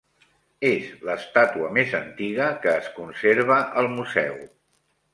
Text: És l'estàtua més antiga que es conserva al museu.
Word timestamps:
És 0.69 0.87
l'estàtua 1.09 1.69
més 1.77 1.95
antiga 2.01 2.49
que 2.65 2.75
es 2.81 2.91
conserva 2.99 3.63
al 3.83 3.95
museu. 3.97 4.39